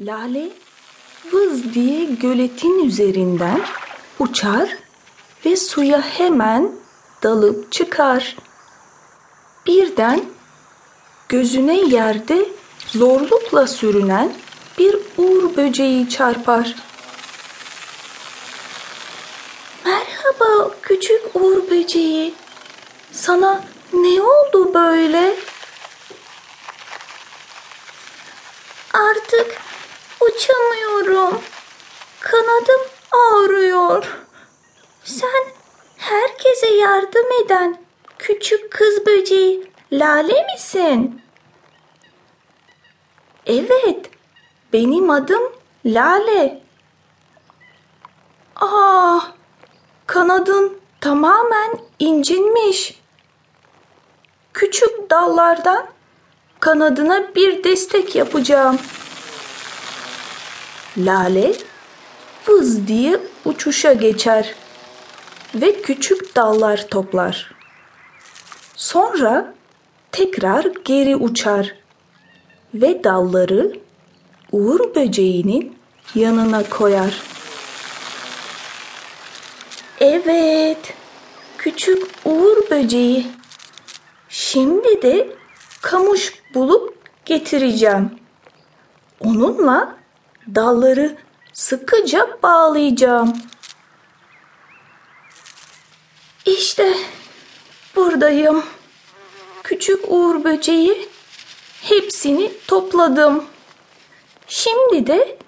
Lale 0.00 0.50
vız 1.32 1.74
diye 1.74 2.04
göletin 2.04 2.84
üzerinden 2.84 3.60
uçar 4.18 4.76
ve 5.46 5.56
suya 5.56 6.00
hemen 6.02 6.72
dalıp 7.22 7.72
çıkar. 7.72 8.36
Birden 9.66 10.24
gözüne 11.28 11.80
yerde 11.80 12.48
zorlukla 12.86 13.66
sürünen 13.66 14.32
bir 14.78 14.96
uğur 15.18 15.56
böceği 15.56 16.08
çarpar. 16.08 16.76
Merhaba 19.84 20.70
küçük 20.82 21.22
uğur 21.34 21.70
böceği. 21.70 22.34
Sana 23.12 23.64
ne 23.92 24.22
oldu 24.22 24.74
böyle? 24.74 25.36
Artık 28.92 29.60
uçamıyorum. 30.20 31.40
Kanadım 32.20 32.80
ağrıyor. 33.12 34.16
Sen 35.04 35.44
herkese 35.96 36.68
yardım 36.68 37.32
eden 37.44 37.78
küçük 38.18 38.70
kız 38.72 39.06
böceği 39.06 39.70
Lale 39.92 40.46
misin? 40.52 41.22
Evet, 43.46 44.10
benim 44.72 45.10
adım 45.10 45.42
Lale. 45.84 46.62
Aa, 48.56 49.20
kanadın 50.06 50.80
tamamen 51.00 51.78
incinmiş. 51.98 53.00
Küçük 54.52 55.10
dallardan 55.10 55.86
kanadına 56.60 57.34
bir 57.34 57.64
destek 57.64 58.14
yapacağım. 58.14 58.78
Lale 60.98 61.52
vız 62.48 62.86
diye 62.86 63.20
uçuşa 63.44 63.92
geçer 63.92 64.54
ve 65.54 65.82
küçük 65.82 66.36
dallar 66.36 66.88
toplar. 66.88 67.54
Sonra 68.76 69.54
tekrar 70.12 70.66
geri 70.84 71.16
uçar 71.16 71.74
ve 72.74 73.04
dalları 73.04 73.72
uğur 74.52 74.94
böceğinin 74.94 75.76
yanına 76.14 76.62
koyar. 76.68 77.22
Evet, 80.00 80.94
küçük 81.58 82.02
uğur 82.24 82.70
böceği. 82.70 83.26
Şimdi 84.28 85.02
de 85.02 85.28
kamış 85.82 86.34
bulup 86.54 86.98
getireceğim. 87.24 88.10
Onunla 89.20 89.99
dalları 90.54 91.16
sıkıca 91.52 92.28
bağlayacağım. 92.42 93.32
İşte 96.46 96.94
buradayım. 97.96 98.64
Küçük 99.62 100.04
uğur 100.08 100.44
böceği 100.44 101.08
hepsini 101.82 102.52
topladım. 102.66 103.44
Şimdi 104.46 105.06
de 105.06 105.38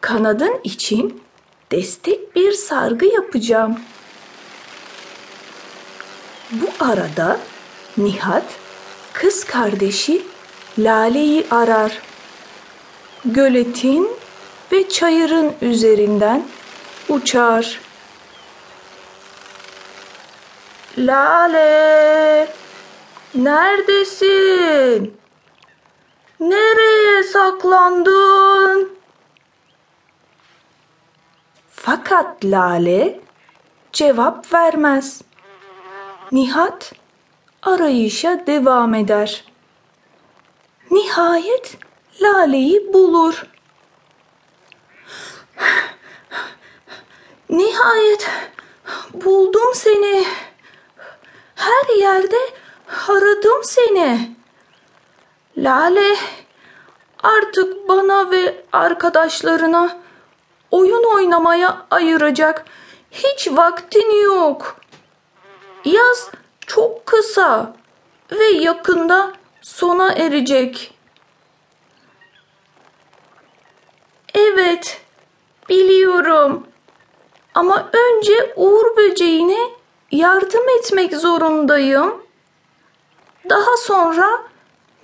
kanadın 0.00 0.60
için 0.64 1.22
destek 1.72 2.36
bir 2.36 2.52
sargı 2.52 3.06
yapacağım. 3.06 3.80
Bu 6.52 6.84
arada 6.84 7.40
Nihat 7.96 8.44
kız 9.12 9.44
kardeşi 9.44 10.22
Lale'yi 10.78 11.46
arar. 11.50 12.02
Göletin 13.24 14.08
ve 14.72 14.88
çayırın 14.88 15.54
üzerinden 15.62 16.42
uçar. 17.08 17.80
Lale, 20.98 22.52
neredesin? 23.34 25.16
Nereye 26.40 27.22
saklandın? 27.22 28.98
Fakat 31.70 32.44
Lale 32.44 33.20
cevap 33.92 34.54
vermez. 34.54 35.22
Nihat 36.32 36.92
arayışa 37.62 38.46
devam 38.46 38.94
eder. 38.94 39.44
Nihayet 40.90 41.78
Lale'yi 42.22 42.92
bulur. 42.92 43.46
Nihayet 47.50 48.28
buldum 49.14 49.74
seni. 49.74 50.26
Her 51.54 51.96
yerde 51.98 52.36
aradım 53.08 53.64
seni. 53.64 54.36
Lale 55.56 56.16
artık 57.22 57.88
bana 57.88 58.30
ve 58.30 58.64
arkadaşlarına 58.72 59.98
oyun 60.70 61.14
oynamaya 61.14 61.86
ayıracak 61.90 62.64
hiç 63.10 63.48
vaktin 63.50 64.22
yok. 64.22 64.76
Yaz 65.84 66.30
çok 66.66 67.06
kısa 67.06 67.76
ve 68.32 68.44
yakında 68.44 69.32
sona 69.62 70.12
erecek. 70.12 70.94
Evet, 74.34 75.00
biliyorum. 75.68 76.69
Ama 77.60 77.90
önce 77.92 78.52
Uğur 78.56 78.96
böceğine 78.96 79.70
yardım 80.10 80.68
etmek 80.78 81.16
zorundayım. 81.16 82.22
Daha 83.50 83.76
sonra 83.76 84.42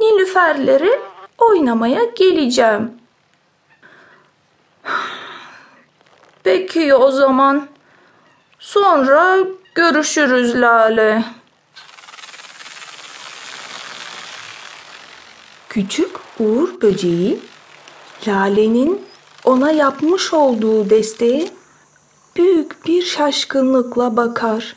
Nilüferleri 0.00 1.00
oynamaya 1.38 2.04
geleceğim. 2.04 2.92
Peki 6.44 6.94
o 6.94 7.10
zaman. 7.10 7.68
Sonra 8.58 9.38
görüşürüz 9.74 10.60
Lale. 10.60 11.24
Küçük 15.68 16.16
Uğur 16.40 16.80
böceği 16.80 17.40
Lale'nin 18.26 19.06
ona 19.44 19.70
yapmış 19.70 20.32
olduğu 20.32 20.90
desteğe 20.90 21.55
büyük 22.36 22.86
bir 22.86 23.02
şaşkınlıkla 23.02 24.16
bakar. 24.16 24.76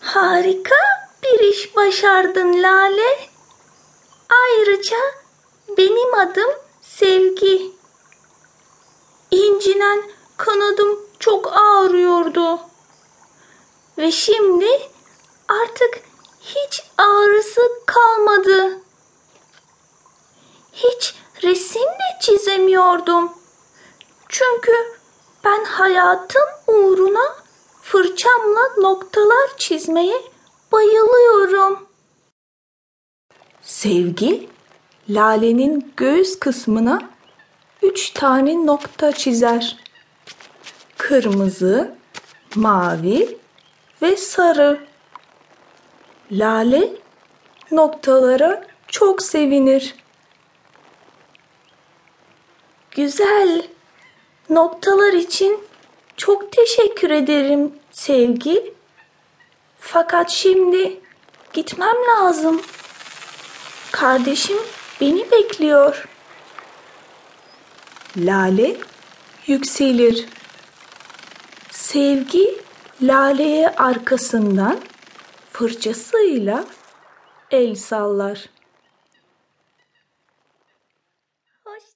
Harika 0.00 1.08
bir 1.22 1.40
iş 1.40 1.76
başardın 1.76 2.62
Lale. 2.62 3.28
Ayrıca 4.42 4.96
benim 5.78 6.14
adım 6.14 6.50
Sevgi. 6.80 7.72
İncinen 9.30 10.02
kanadım 10.36 11.00
çok 11.18 11.52
ağrıyordu. 11.56 12.60
Ve 13.98 14.12
şimdi 14.12 14.90
artık 15.48 16.00
hiç 16.40 16.82
ağrısı 16.98 17.60
kalmadı. 17.86 18.78
Hiç 20.72 21.14
resim 21.42 21.82
de 21.82 22.18
çizemiyordum. 22.20 23.32
Çünkü 24.28 24.72
ben 25.44 25.64
hayatım 25.64 26.42
uğruna 26.66 27.36
fırçamla 27.82 28.60
noktalar 28.78 29.56
çizmeye 29.56 30.22
bayılıyorum. 30.72 31.88
Sevgi, 33.62 34.48
Lale'nin 35.08 35.92
göğüs 35.96 36.38
kısmına 36.38 37.02
üç 37.82 38.10
tane 38.10 38.66
nokta 38.66 39.12
çizer. 39.12 39.76
Kırmızı, 40.96 41.94
mavi 42.54 43.38
ve 44.02 44.16
sarı. 44.16 44.86
Lale 46.30 46.90
noktalara 47.70 48.66
çok 48.88 49.22
sevinir. 49.22 49.94
Güzel. 52.90 53.73
Noktalar 54.50 55.12
için 55.12 55.60
çok 56.16 56.52
teşekkür 56.52 57.10
ederim 57.10 57.72
sevgi. 57.90 58.74
Fakat 59.80 60.30
şimdi 60.30 61.00
gitmem 61.52 61.96
lazım. 62.08 62.60
Kardeşim 63.92 64.58
beni 65.00 65.30
bekliyor. 65.30 66.08
Lale 68.16 68.76
yükselir. 69.46 70.28
Sevgi 71.70 72.58
Lale'ye 73.02 73.68
arkasından 73.68 74.80
fırçasıyla 75.52 76.64
el 77.50 77.74
sallar. 77.74 78.53